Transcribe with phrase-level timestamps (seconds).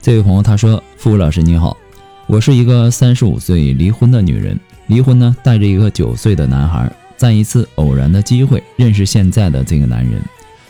[0.00, 1.76] 这位朋友他说：“付老师你好，
[2.26, 10.22] 我是一个三十五岁离婚的女人，离婚呢带着一个九岁的男孩，在一次偶然的机会认识现在的这个男人，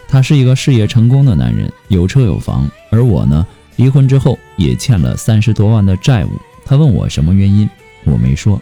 [0.08, 6.30] 他是一个事业成功的男人，有车有房，而我呢离婚之后也欠了三十多万的债务。
[6.64, 7.68] 他问我什么原因，
[8.04, 8.60] 我没说。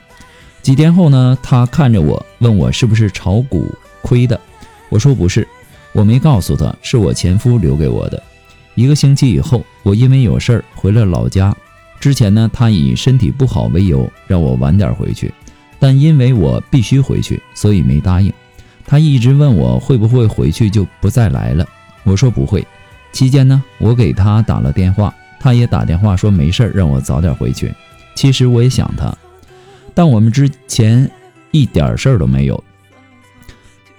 [0.61, 4.41] 几天后呢，他看着我问我是不是炒股亏的，
[4.89, 5.47] 我说不是，
[5.93, 8.21] 我没告诉他是我前夫留给我的。
[8.75, 11.55] 一个星期以后。”我因为有事儿回了老家，
[12.01, 15.31] 之前呢，他以身体不好为由让我晚点回去，
[15.79, 18.33] 但因为我必须回去，所以没答应。
[18.87, 21.67] 他一直问我会不会回去就不再来了，
[22.03, 22.67] 我说不会。
[23.13, 27.73] 期间呢，我给他打了电话，他也打电话说没事儿，让我早点回去。
[28.15, 29.15] 其实我也想他，
[29.93, 31.11] 但我们之前
[31.51, 32.65] 一点事儿都没有。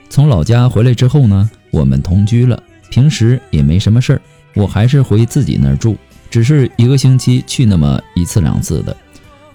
[0.09, 4.21] 从老家回来之后呢，我们同居了，平时也没什么事儿。
[4.55, 5.95] 我还是回自己那儿住，
[6.31, 8.97] 只是一个星期去那么一次两次的。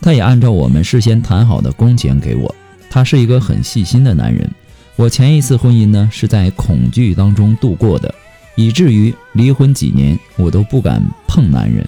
[0.01, 2.55] 他也按照我们事先谈好的工钱给我。
[2.89, 4.49] 他是一个很细心的男人。
[4.97, 8.15] 我前一次婚姻呢是在恐惧当中度过的，
[8.55, 11.87] 以至于离婚几年我都不敢碰男人。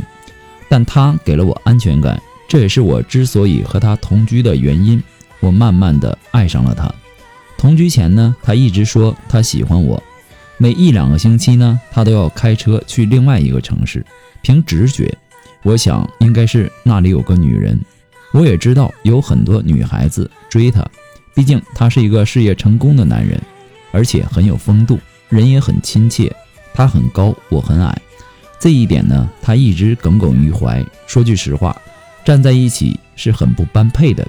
[0.69, 5.03] 但他给了我安全感，这也是我之所以和他同居的原因。
[5.41, 6.91] 我慢慢的爱上了他。
[7.59, 10.03] 同居前呢，他一直说他喜欢我。
[10.63, 14.07] 每一两个星期呢，他都要开车去另外一个城市。
[14.43, 15.13] 凭直觉，
[15.65, 17.77] 我想应该是那里有个女人。
[18.33, 20.89] 我也知道有很多女孩子追他，
[21.35, 23.43] 毕竟他是一个事业成功的男人，
[23.91, 26.33] 而且很有风度，人也很亲切。
[26.73, 28.01] 他很高，我很矮，
[28.61, 30.81] 这一点呢，他一直耿耿于怀。
[31.09, 31.77] 说句实话，
[32.25, 34.25] 站在一起是很不般配的。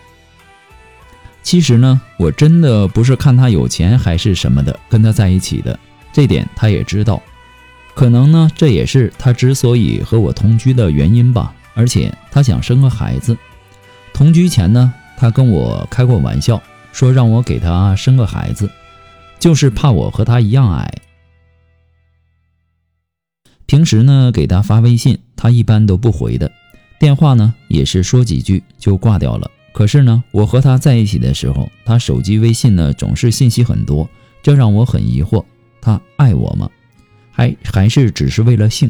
[1.44, 5.78] 其实呢，我真的不是看他有钱还是什么的跟他在一起的。
[6.14, 7.22] 这点他也知道，
[7.94, 11.54] 可能呢，这也是他之所以和我同居的原因吧。
[11.76, 13.36] 而且他想生个孩子。
[14.14, 18.70] 同居前呢，他跟我开过玩笑，说让我给他生个孩子，
[19.40, 20.94] 就是怕我和他一样矮。
[23.66, 26.52] 平时呢，给他发微信，他一般都不回的，
[27.00, 29.50] 电话呢也是说几句就挂掉了。
[29.72, 34.08] 可是呢，我和他在一起的时候，他手机微信呢总是信息很多，
[34.44, 35.44] 这让我很疑惑。
[35.84, 36.70] 他爱我吗？
[37.30, 38.90] 还还是只是为了性？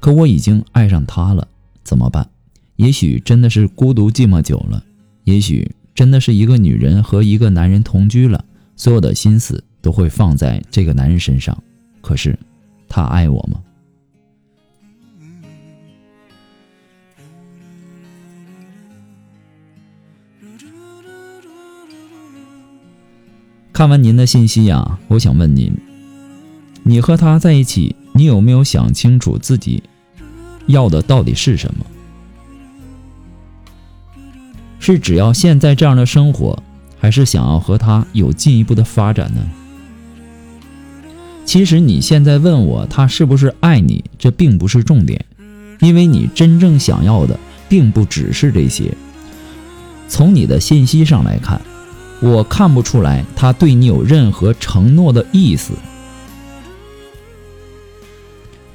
[0.00, 1.46] 可我已经爱上他了，
[1.84, 2.28] 怎么办？
[2.74, 4.82] 也许真的是孤独寂寞久了，
[5.22, 8.44] 也许真的是一个女人和一个男人同居了，
[8.74, 11.56] 所有的心思都会放在这个男人身上。
[12.00, 12.36] 可是，
[12.88, 13.62] 他爱我吗？
[23.72, 25.72] 看完您的信息呀，我想问您。
[26.88, 29.82] 你和他在一起，你有没有想清楚自己
[30.66, 31.84] 要的到底是什么？
[34.78, 36.62] 是只要现在这样的生活，
[36.96, 39.40] 还是想要和他有进一步的发展呢？
[41.44, 45.24] 其实你现在问我他是不是爱你，这并不是重点，
[45.80, 47.36] 因为你真正想要的
[47.68, 48.94] 并不只是这些。
[50.06, 51.60] 从你的信息上来看，
[52.20, 55.72] 我看不出来他对你有任何承诺的意思。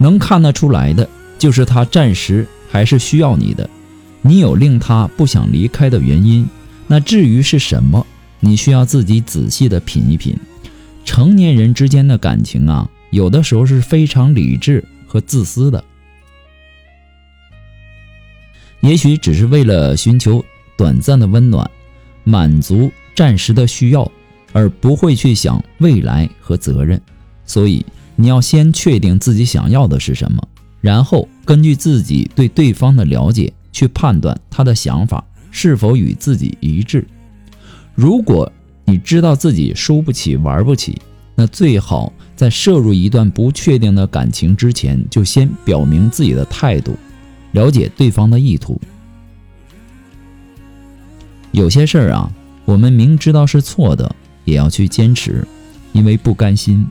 [0.01, 1.07] 能看得出来的，
[1.37, 3.69] 就是他暂时还是需要你的，
[4.23, 6.49] 你有令他不想离开的原因。
[6.87, 8.05] 那至于是什么，
[8.39, 10.35] 你需要自己仔细的品一品。
[11.05, 15.83] 成年人之间的感情啊，有的时候是非常理智和自私的，
[18.81, 20.43] 也许只是为了寻求
[20.75, 21.69] 短暂的温暖，
[22.23, 24.11] 满足暂时的需要，
[24.51, 26.99] 而不会去想未来和责任。
[27.45, 27.85] 所以
[28.21, 30.47] 你要先确定自己想要的是什么，
[30.79, 37.03] 然后根据自己对对方的了解去判断他的想法是否与自己一致。
[37.95, 38.51] 如果
[38.85, 41.01] 你知道自己输不起、玩不起，
[41.33, 46.95] 那最好在摄入一段不确定的感情之前，就先表明自己的态度，
[47.53, 48.79] 了解对方的意图。
[51.51, 52.31] 有些事儿啊，
[52.65, 54.15] 我们明知道是错的，
[54.45, 55.43] 也要去坚持，
[55.91, 56.85] 因为不甘心；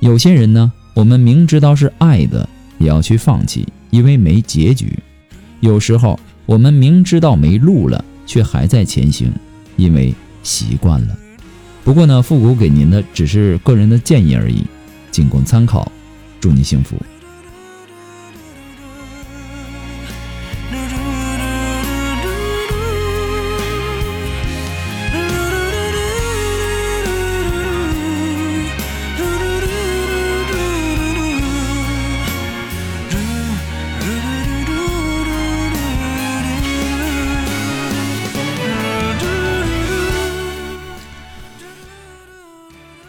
[0.00, 2.48] 有些人呢，我们明知道是爱的，
[2.78, 4.98] 也要去放弃，因为没结局。
[5.60, 9.32] 有时候我们明知道没路了，却还在前行，
[9.76, 11.18] 因为习惯了。
[11.84, 14.64] 不过呢，复古给您的只是个人的建议而已，
[15.10, 15.90] 仅供参考。
[16.40, 16.96] 祝你幸福。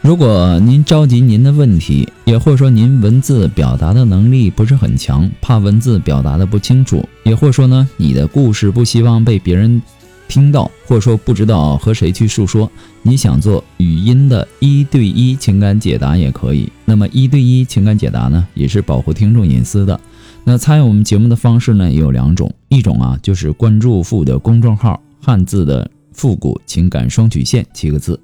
[0.10, 9.80] 如果您着急您的问题，也或者说您文字表达的能力不是很强，怕文字表达的不清楚，也或者说呢你的故事不希望被别人
[10.28, 12.68] 听到，或者说不知道和谁去诉说，
[13.04, 16.68] 你想做语音的一对一情感解答也可以。
[16.86, 20.02] 那么一对一情感解答呢，也是保护听众隐私的。
[20.44, 28.20] 那参与我们节目的方式呢，也有两种，一种啊就是关注复的公众号，汉字的复古情感双曲线七个字。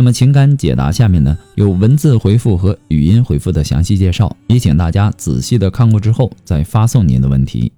[0.00, 7.70] 那么情感解答下面呢有文字回复和语音回复的详细介绍，也请大家仔细的看过之后再发送您的问题。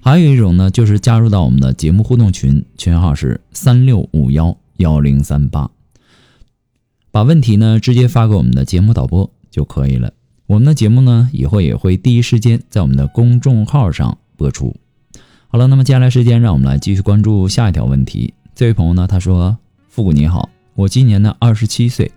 [0.00, 5.70] 还有一种呢就是加入到我们的节目互动群，群号是三六五幺幺零三八，
[7.10, 10.14] 把问题呢直接发给我们的节目导播就可以了。
[10.46, 14.74] 我们的节目呢以后也会第一时间在我们的公众号上播出。
[15.48, 18.32] 好了，那么接下来时间让我们来继续关注下一条问题。
[18.54, 19.58] 这位朋友呢他说
[19.90, 22.12] ：“复古你好。”我今年呢二十七岁，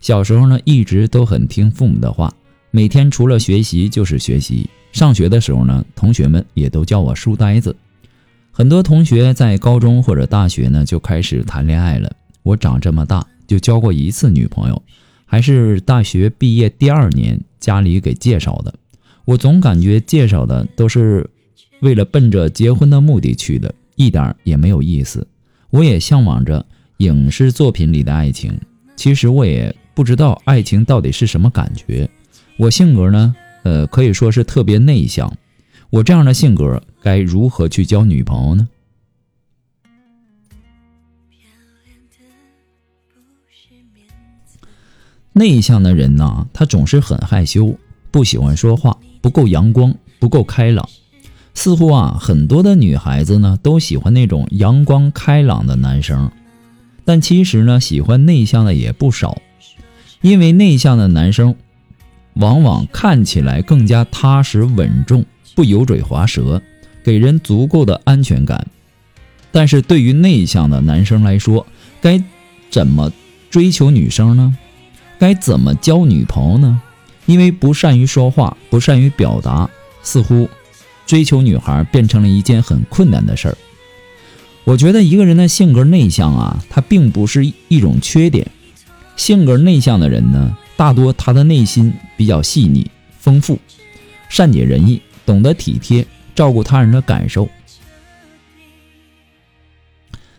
[0.00, 2.32] 小时候呢一直都很听父母的话，
[2.70, 4.68] 每天除了学习就是学习。
[4.92, 7.76] 上学的时候呢，同学们也都叫我书呆子。
[8.50, 12.10] 很多同学在高中或者大学呢就开始谈恋爱了。
[12.42, 14.82] 我长这么大就交过一次女朋友，
[15.26, 18.72] 还是大学毕业第二年家里给介绍的。
[19.26, 21.28] 我总感觉介绍的都是
[21.80, 25.28] 为了奔着结婚的目的去的，一点儿也没有意思。
[25.68, 26.64] 我也向往着。
[26.98, 28.60] 影视作品里的爱情，
[28.96, 32.10] 其实我也不知道爱情到底是什么感觉。
[32.56, 35.32] 我性格呢，呃，可以说是特别内向。
[35.90, 38.68] 我这样的性格该如何去交女朋友呢？
[45.32, 47.78] 内向的人呢，他总是很害羞，
[48.10, 50.88] 不喜欢说话，不够阳光，不够开朗。
[51.54, 56.28] 似乎啊，很多的女孩子呢，都喜欢那种阳光开朗的男生。
[57.08, 59.40] 但其实呢，喜欢内向的也不少，
[60.20, 61.56] 因为内向的男生
[62.34, 65.24] 往往看起来更加踏实稳重，
[65.54, 66.60] 不油嘴滑舌，
[67.02, 68.66] 给人足够的安全感。
[69.50, 71.66] 但是对于内向的男生来说，
[72.02, 72.22] 该
[72.68, 73.10] 怎么
[73.48, 74.54] 追求女生呢？
[75.18, 76.78] 该怎么交女朋友呢？
[77.24, 79.70] 因为不善于说话，不善于表达，
[80.02, 80.46] 似乎
[81.06, 83.56] 追求女孩变成了一件很困难的事儿。
[84.68, 88.46] 我觉得一个人的性格内向啊，他并不是一种缺点。
[89.16, 93.58] 性格内向的人呢，大多他的内心比较细腻、丰富，
[94.28, 97.48] 善解人意，懂得体贴，照顾他人的感受。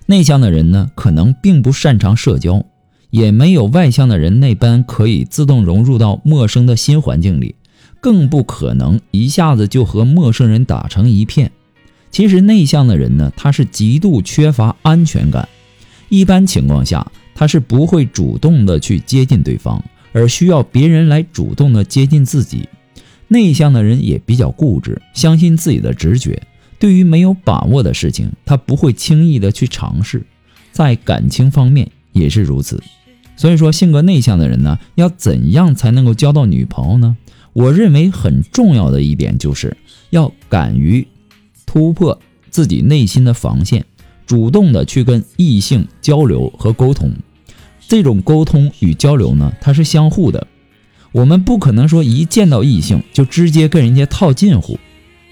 [0.06, 2.64] 内向的人呢，可能并不擅长社交，
[3.10, 7.56] 也没有外向的人那般可以自动融入到陌生的新环境里，
[8.00, 11.52] 更不可能一下子就和陌生人打成一片。
[12.12, 15.48] 其实内向的人呢，他是极度缺乏安全感，
[16.10, 22.68] 一般情况下他是不会主动的去接近对方，而需要别人来主动的接近自己。
[23.28, 26.42] 内向的人也比较固执，相信自己的直觉，
[26.80, 30.26] 对于没有把握的事情，他不会轻易的去尝试。
[30.72, 32.82] 在感情方面也是如此。
[33.38, 37.16] 所以说，性格内向的人呢，要怎样才能够交到女朋友呢？
[37.54, 39.78] 我认为很重要的一点就是
[40.10, 41.08] 要敢于。
[41.70, 43.86] 突破自己内心的防线，
[44.26, 47.14] 主动的去跟异性交流和沟通。
[47.88, 50.48] 这种沟通与交流呢，它是相互的。
[51.12, 54.80] 我们不可能说一见到异性就直接跟人家套近乎，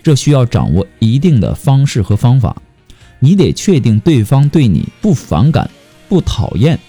[0.04, 2.62] 这需要掌握一定的方式和方法。
[3.18, 5.68] 你得确定对方对你不反感、
[6.08, 6.80] 不讨厌，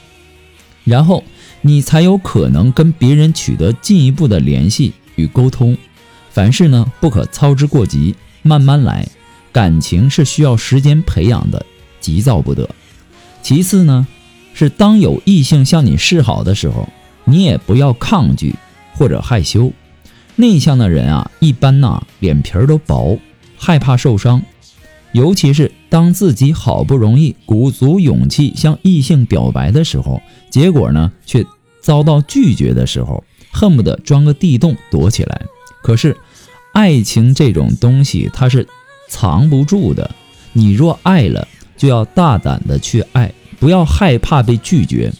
[0.84, 1.24] 然后
[1.62, 5.74] 你才有可能跟别人取得进一步的联系与沟通。
[6.28, 9.08] 凡事呢，不可操之过急，慢慢来。
[9.58, 11.66] 感情是需要时间培养的，
[11.98, 12.70] 急躁不得。
[13.42, 14.06] 其次呢，
[14.54, 16.88] 是当有异性向你示好的时候，
[17.24, 18.54] 你也不要抗拒
[18.94, 19.72] 或者害羞。
[20.36, 23.18] 内向的人啊，一般呐脸皮儿都薄，
[23.56, 24.40] 害怕受伤。
[25.10, 31.44] 尤其是当自己好不容易鼓足勇气向异性表白的时候，结果呢却
[31.80, 35.42] 遭到拒绝的时候，恨不得钻个地洞躲起来。
[35.82, 36.16] 可是，
[36.72, 38.68] 爱情这种东西，它是
[39.08, 40.10] 藏不住的。
[40.52, 45.12] 你若爱了，就要大胆的去爱，不要害怕被拒绝，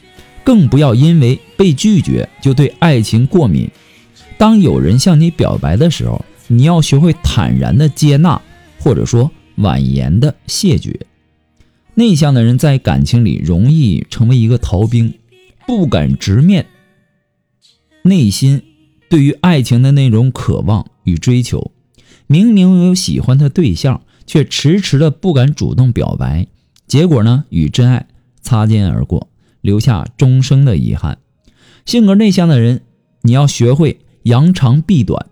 [0.45, 3.68] 更不要因为被拒绝就对爱情过敏。
[4.37, 8.40] 当有人向你表白的时候，你要学会坦然的接纳，
[8.78, 9.30] 或者说。
[9.61, 11.00] 婉言的谢绝，
[11.95, 15.14] 内向的人在感情里容易成为一个逃兵，
[15.66, 16.66] 不敢直面
[18.02, 18.62] 内心
[19.11, 21.73] 对于爱情的那种渴望与追求。
[22.28, 26.47] 明明有喜欢的对象，却迟迟的不敢主动表白，
[26.87, 28.06] 结果呢，与真爱
[28.40, 29.28] 擦肩而过，
[29.61, 31.18] 留下终生的遗憾。
[31.85, 32.82] 性格内向的人，
[33.23, 35.26] 你要学会扬长避短。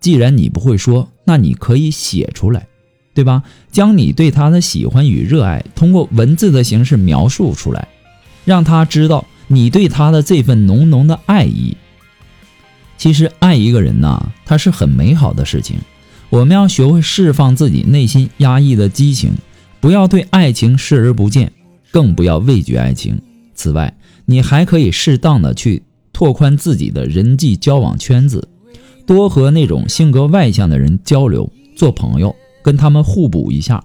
[0.00, 2.66] 既然你不会说，那你可以写出来。
[3.12, 3.44] 对吧？
[3.72, 7.88] 将你对他的喜欢与热爱通过文字的形式描述出来，
[8.44, 11.78] 让他知道你对他的这份浓浓的爱意。
[12.98, 15.78] 其实爱一个人呐，它是很美好的事情。
[16.28, 19.32] 我们要学会释放自己内心压抑的激情，
[19.80, 21.52] 不要对爱情视而不见，
[21.90, 23.20] 更不要畏惧爱情。
[23.54, 28.48] 此外，你还可以适当的去拓宽自己的人际交往圈子，
[29.06, 32.34] 多和那种性格外向的人交流，做朋友。
[32.62, 33.84] 跟他们互补一下，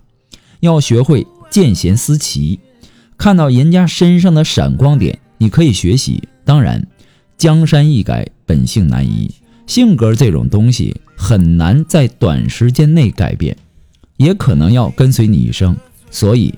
[0.59, 2.59] 要学会见贤思齐，
[3.15, 6.23] 看到人家身上的闪光点，你可以学习。
[6.43, 6.87] 当然，
[7.37, 9.29] 江山易改，本性难移，
[9.67, 13.55] 性格这种东西很难在短时间内改变，
[14.17, 15.77] 也可能要跟随你一生。
[16.09, 16.51] 所以，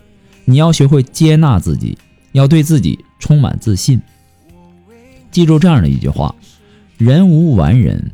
[0.46, 1.98] 你要学会接纳自己，
[2.32, 4.02] 要对自己充满自信。
[5.32, 6.34] 记住这样的一句话：
[6.98, 8.12] 人无完人，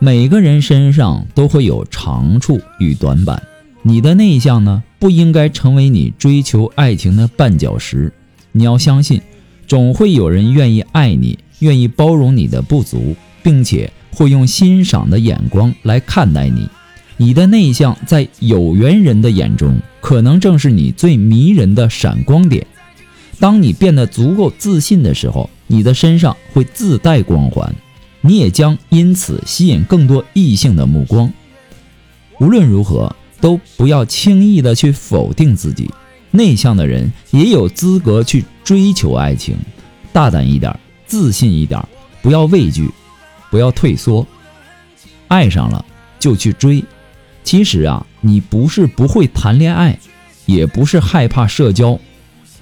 [0.00, 3.40] 每个人身上都会有长处与短板。
[3.82, 8.12] 你的内向呢，不应该成为你追求爱情的绊脚石。
[8.50, 9.22] 你要相信，
[9.68, 16.68] 总会有人愿意爱你，愿意包容你的不足，并且会用欣赏的眼光来看待你。
[17.16, 22.66] 你的内向在有缘人的眼中，可能正是你最迷人的闪光点。
[23.38, 27.74] 当你变得足够自信的时候，你的身上会自带光环，
[28.20, 31.32] 你也将因此吸引更多异性的目光。
[32.38, 33.14] 无论如何。
[33.42, 35.90] 都不要轻易的去否定自己，
[36.30, 39.56] 内向的人也有资格去追求爱情，
[40.12, 41.84] 大胆一点，自信一点，
[42.22, 42.88] 不要畏惧，
[43.52, 44.26] 不要退缩，
[45.28, 45.84] 爱上了
[46.18, 46.82] 就去追。
[47.44, 49.98] 其实啊，你不是不会谈恋爱，
[50.46, 52.00] 也不是害怕社交，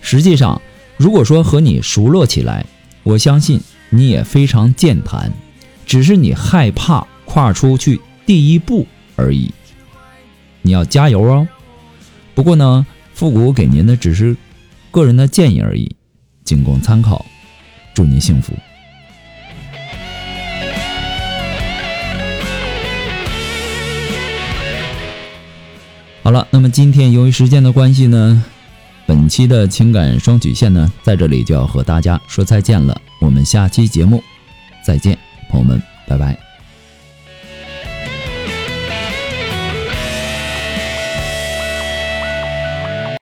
[0.00, 0.60] 实际上，
[0.96, 2.66] 如果说和你熟络起来，
[3.04, 5.32] 我相信你也非常健谈，
[5.86, 9.54] 只是你害怕跨出去第一步而已。
[10.62, 11.46] 你要加油哦！
[12.34, 14.36] 不过呢，复古给您的只是
[14.90, 15.94] 个人的建议而已，
[16.42, 17.24] 仅供参考。
[17.94, 18.52] 祝您幸福。
[26.22, 28.44] 好了，那么今天由于时间的关系呢，
[29.06, 33.00] 本期的情感双曲线呢，在这里就要和大家说再见了。
[33.20, 34.22] 我们下期节目
[34.84, 35.18] 再见，
[35.50, 36.49] 朋友们，拜拜。